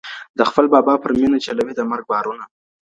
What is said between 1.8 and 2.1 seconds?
مرګ